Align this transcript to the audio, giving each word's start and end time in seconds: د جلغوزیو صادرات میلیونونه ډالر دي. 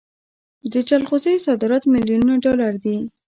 د 0.71 0.73
جلغوزیو 0.87 1.43
صادرات 1.45 1.83
میلیونونه 1.93 2.35
ډالر 2.45 2.73
دي. 2.83 2.97